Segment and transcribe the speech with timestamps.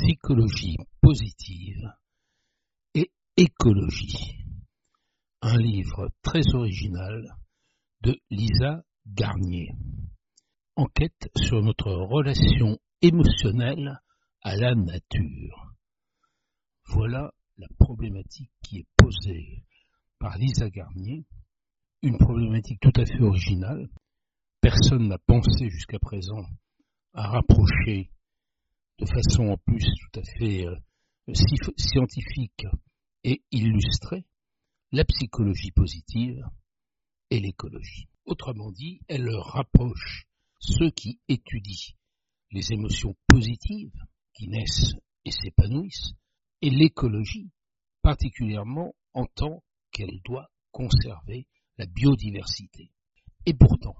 [0.00, 1.92] psychologie positive
[2.94, 4.34] et écologie.
[5.42, 7.36] Un livre très original
[8.00, 9.74] de Lisa Garnier.
[10.76, 14.00] Enquête sur notre relation émotionnelle
[14.42, 15.74] à la nature.
[16.86, 19.64] Voilà la problématique qui est posée
[20.18, 21.26] par Lisa Garnier,
[22.00, 23.90] une problématique tout à fait originale.
[24.62, 26.46] Personne n'a pensé jusqu'à présent
[27.12, 28.10] à rapprocher
[29.00, 30.76] de façon en plus tout à fait euh,
[31.78, 32.66] scientifique
[33.24, 34.26] et illustrée
[34.92, 36.44] la psychologie positive
[37.30, 38.08] et l'écologie.
[38.26, 40.26] Autrement dit, elle rapproche
[40.58, 41.94] ceux qui étudient
[42.50, 43.96] les émotions positives
[44.34, 44.94] qui naissent
[45.24, 46.12] et s'épanouissent
[46.60, 47.50] et l'écologie,
[48.02, 51.46] particulièrement en tant qu'elle doit conserver
[51.78, 52.90] la biodiversité.
[53.46, 53.96] Et pourtant,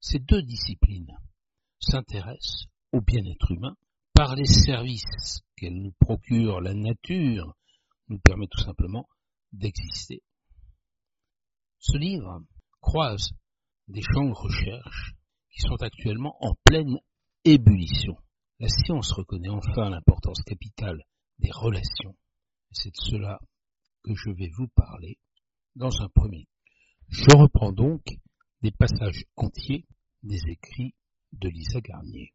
[0.00, 1.14] ces deux disciplines
[1.78, 3.76] s'intéressent au bien-être humain
[4.18, 7.54] par les services qu'elle nous procure, la nature
[8.08, 9.08] nous permet tout simplement
[9.52, 10.24] d'exister.
[11.78, 12.42] Ce livre
[12.80, 13.30] croise
[13.86, 15.14] des champs de recherche
[15.52, 16.98] qui sont actuellement en pleine
[17.44, 18.16] ébullition.
[18.58, 21.04] La science reconnaît enfin l'importance capitale
[21.38, 22.16] des relations.
[22.72, 23.38] C'est de cela
[24.02, 25.16] que je vais vous parler
[25.76, 26.48] dans un premier.
[27.06, 28.02] Je reprends donc
[28.62, 29.86] des passages entiers
[30.24, 30.96] des écrits
[31.34, 32.34] de Lisa Garnier.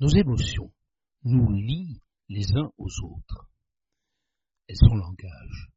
[0.00, 0.70] Nos émotions
[1.24, 3.50] nous lient les uns aux autres.
[4.68, 5.68] Elles sont langage.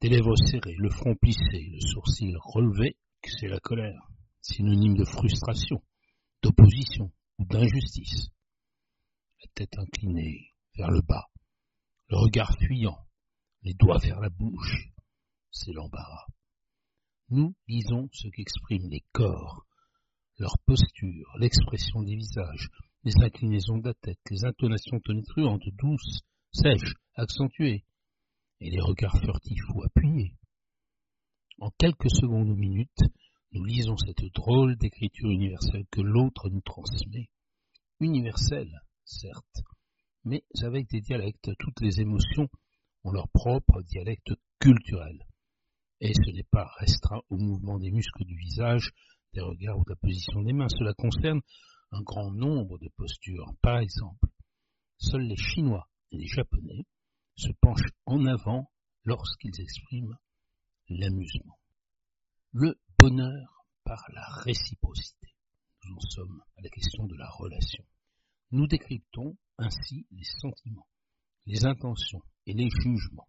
[0.00, 2.96] Des lèvres serrées, le front plissé, le sourcil relevé,
[3.26, 5.82] c'est la colère, synonyme de frustration,
[6.42, 8.28] d'opposition ou d'injustice.
[9.42, 11.28] La tête inclinée vers le bas,
[12.08, 12.98] le regard fuyant,
[13.62, 14.90] les doigts vers la bouche,
[15.50, 16.26] c'est l'embarras.
[17.30, 19.64] Nous lisons ce qu'expriment les corps,
[20.38, 22.68] leur posture, l'expression des visages,
[23.04, 27.84] les inclinaisons de la tête, les intonations tonitruantes, douces, sèches, accentuées,
[28.60, 30.36] et les regards furtifs ou appuyés.
[31.58, 33.02] En quelques secondes ou minutes,
[33.52, 37.28] nous lisons cette drôle d'écriture universelle que l'autre nous transmet.
[38.00, 39.62] Universelle, certes,
[40.24, 41.50] mais avec des dialectes.
[41.58, 42.48] Toutes les émotions
[43.04, 45.26] ont leur propre dialecte culturel.
[46.00, 48.92] Et ce n'est pas restreint au mouvement des muscles du visage,
[49.34, 50.68] des regards ou de la position des mains.
[50.68, 51.40] Cela concerne
[51.94, 53.54] un grand nombre de postures.
[53.62, 54.26] Par exemple,
[54.98, 56.86] seuls les Chinois et les Japonais
[57.36, 58.70] se penchent en avant
[59.04, 60.18] lorsqu'ils expriment
[60.88, 61.58] l'amusement.
[62.52, 65.34] Le bonheur par la réciprocité.
[65.84, 67.84] Nous en sommes à la question de la relation.
[68.50, 70.88] Nous décryptons ainsi les sentiments,
[71.46, 73.28] les intentions et les jugements.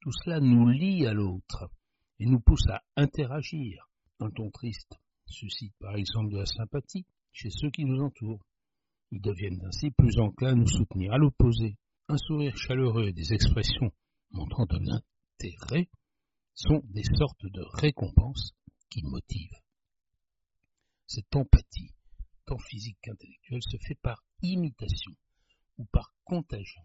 [0.00, 1.70] Tout cela nous lie à l'autre
[2.18, 3.88] et nous pousse à interagir.
[4.20, 8.44] Un ton triste suscite par exemple de la sympathie, chez ceux qui nous entourent.
[9.10, 11.12] Ils deviennent ainsi plus enclins à nous soutenir.
[11.12, 11.76] À l'opposé,
[12.08, 13.92] un sourire chaleureux et des expressions
[14.30, 15.88] montrant de l'intérêt
[16.54, 18.52] sont des sortes de récompenses
[18.90, 19.60] qui motivent.
[21.06, 21.92] Cette empathie,
[22.46, 25.12] tant physique qu'intellectuelle, se fait par imitation
[25.78, 26.82] ou par contagion,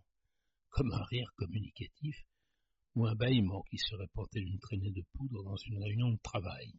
[0.70, 2.16] comme un rire communicatif
[2.96, 6.74] ou un bâillement qui serait porté d'une traînée de poudre dans une réunion de travail.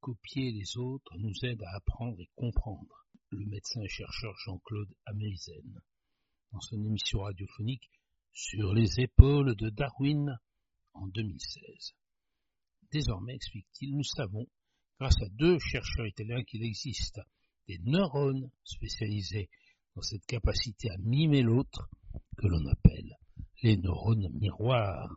[0.00, 5.80] Copier les autres nous aide à apprendre et comprendre le médecin et chercheur Jean-Claude Ameisen,
[6.52, 7.90] dans son émission radiophonique
[8.32, 10.38] Sur les épaules de Darwin
[10.94, 11.94] en 2016.
[12.92, 14.46] Désormais, explique-t-il, nous savons,
[14.98, 17.20] grâce à deux chercheurs italiens, qu'il existe
[17.66, 19.50] des neurones spécialisés
[19.94, 21.90] dans cette capacité à mimer l'autre
[22.36, 23.18] que l'on appelle
[23.62, 25.16] les neurones miroirs,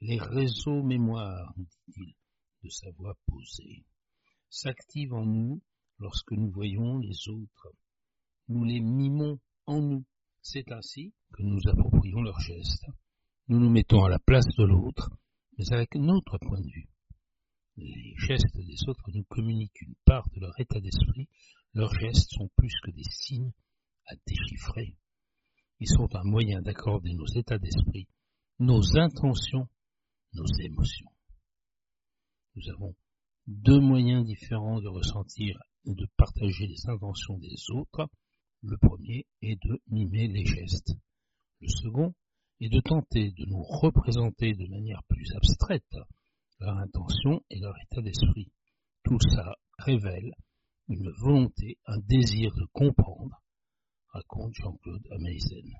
[0.00, 2.14] les réseaux mémoire, dit-il,
[2.62, 3.84] de sa voix posée,
[4.48, 5.62] s'activent en nous
[5.98, 7.72] lorsque nous voyons les autres.
[8.48, 10.04] Nous les mimons en nous.
[10.42, 12.86] C'est ainsi que nous approprions leurs gestes.
[13.48, 15.10] Nous nous mettons à la place de l'autre,
[15.58, 16.88] mais avec notre point de vue.
[17.76, 21.28] Les gestes des autres nous communiquent une part de leur état d'esprit.
[21.74, 23.52] Leurs gestes sont plus que des signes
[24.06, 24.96] à déchiffrer.
[25.78, 28.08] Ils sont un moyen d'accorder nos états d'esprit,
[28.58, 29.68] nos intentions,
[30.34, 31.10] nos émotions.
[32.56, 32.94] Nous avons
[33.46, 38.08] deux moyens différents de ressentir de partager les intentions des autres.
[38.62, 40.94] Le premier est de mimer les gestes.
[41.60, 42.14] Le second
[42.60, 45.96] est de tenter de nous représenter de manière plus abstraite
[46.58, 48.52] leur intention et leur état d'esprit.
[49.04, 50.34] Tout ça révèle
[50.88, 53.40] une volonté, un désir de comprendre,
[54.08, 55.72] raconte Jean-Claude Ameisen,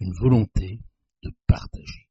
[0.00, 0.80] une volonté
[1.22, 2.09] de partager.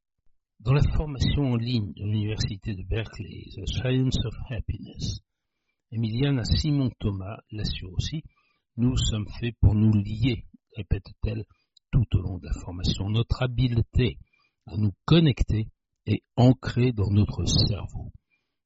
[0.61, 5.21] Dans la formation en ligne de l'Université de Berkeley, The Science of Happiness,
[5.89, 8.23] Emiliana Simon Thomas l'assure aussi,
[8.75, 10.43] nous sommes faits pour nous lier,
[10.75, 11.45] répète-t-elle,
[11.93, 13.09] tout au long de la formation.
[13.09, 14.17] Notre habileté
[14.67, 15.69] à nous connecter
[16.05, 18.11] est ancrée dans notre cerveau,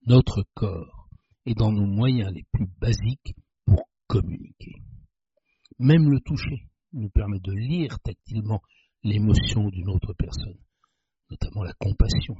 [0.07, 1.09] notre corps
[1.45, 3.35] et dans nos moyens les plus basiques
[3.67, 4.81] pour communiquer.
[5.77, 8.63] Même le toucher nous permet de lire tactilement
[9.03, 10.57] l'émotion d'une autre personne,
[11.29, 12.35] notamment la compassion.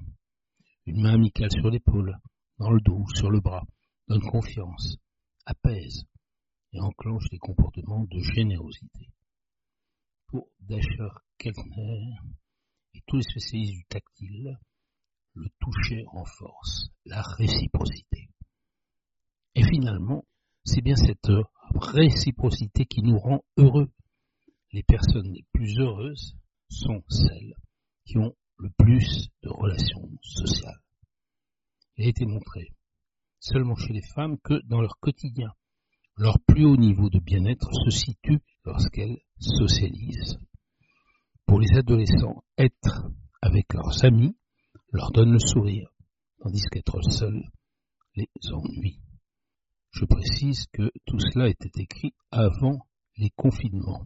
[0.86, 2.18] Une main amicale sur l'épaule,
[2.58, 3.66] dans le dos, sur le bras,
[4.08, 4.98] donne confiance,
[5.46, 6.06] apaise
[6.74, 9.10] et enclenche des comportements de générosité.
[10.28, 12.16] Pour Dasher Keltner
[12.94, 14.60] et tous les spécialistes du tactile,
[15.36, 18.30] le toucher renforce la réciprocité.
[19.56, 20.26] Et finalement,
[20.64, 21.32] c'est bien cette
[21.76, 23.92] réciprocité qui nous rend heureux.
[24.72, 26.36] Les personnes les plus heureuses
[26.70, 27.54] sont celles
[28.06, 30.82] qui ont le plus de relations sociales.
[31.98, 32.74] Il a été montré
[33.40, 35.52] seulement chez les femmes que dans leur quotidien,
[36.18, 40.38] leur plus haut niveau de bien-être se situe lorsqu'elles socialisent.
[41.46, 43.12] Pour les adolescents, être
[43.42, 44.38] avec leurs amis
[44.92, 45.90] leur donne le sourire,
[46.40, 47.44] tandis qu'être seul
[48.16, 49.02] les ennuie.
[49.92, 54.06] Je précise que tout cela était écrit avant les confinements.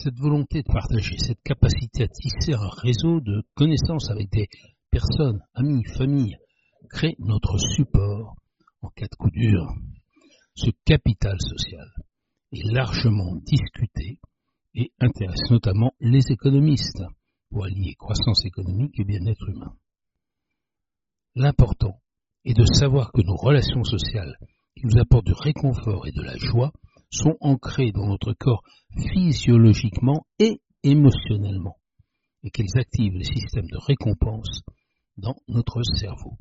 [0.00, 4.48] Cette volonté de partager, cette capacité à tisser un réseau de connaissances avec des
[4.92, 6.36] personnes, amis, familles,
[6.88, 8.36] crée notre support
[8.80, 9.66] en cas de coup dur.
[10.54, 11.88] Ce capital social
[12.52, 14.20] est largement discuté
[14.76, 17.02] et intéresse notamment les économistes
[17.50, 19.74] pour allier croissance économique et bien-être humain.
[21.34, 22.00] L'important
[22.44, 24.38] est de savoir que nos relations sociales
[24.76, 26.72] qui nous apportent du réconfort et de la joie
[27.10, 28.62] sont ancrées dans notre corps
[29.12, 31.76] physiologiquement et émotionnellement
[32.42, 34.62] et qu'elles activent les systèmes de récompense
[35.16, 36.38] dans notre cerveau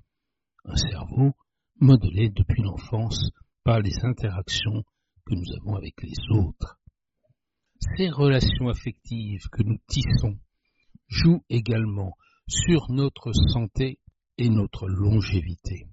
[0.68, 1.31] un cerveau
[1.80, 3.31] modelé depuis l'enfance
[3.64, 4.84] par les interactions
[5.25, 6.80] que nous avons avec les autres.
[7.96, 10.38] Ces relations affectives que nous tissons
[11.08, 12.14] jouent également
[12.48, 14.00] sur notre santé
[14.38, 15.86] et notre longévité.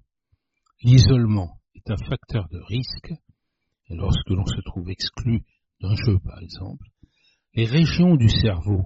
[0.83, 3.13] L'isolement est un facteur de risque,
[3.89, 5.45] et lorsque l'on se trouve exclu
[5.81, 6.87] d'un jeu par exemple,
[7.55, 8.85] les régions du cerveau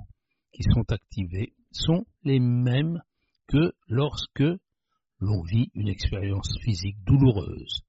[0.52, 3.00] qui sont activées sont les mêmes
[3.46, 4.44] que lorsque
[5.20, 7.82] l'on vit une expérience physique douloureuse,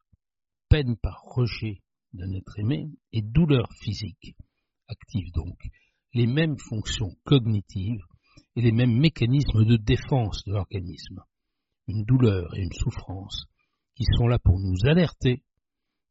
[0.69, 1.81] peine par rejet
[2.13, 4.35] d'un être aimé et douleur physique,
[4.87, 5.59] active donc.
[6.13, 8.03] Les mêmes fonctions cognitives
[8.55, 11.23] et les mêmes mécanismes de défense de l'organisme,
[11.87, 13.45] une douleur et une souffrance
[13.95, 15.43] qui sont là pour nous alerter,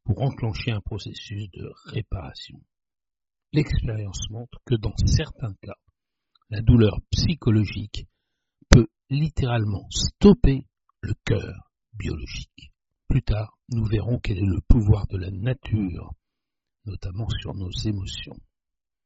[0.03, 2.59] pour enclencher un processus de réparation.
[3.51, 5.77] L'expérience montre que dans certains cas,
[6.49, 8.07] la douleur psychologique
[8.69, 10.65] peut littéralement stopper
[11.01, 12.71] le cœur biologique.
[13.07, 16.13] Plus tard, nous verrons quel est le pouvoir de la nature,
[16.85, 18.37] notamment sur nos émotions.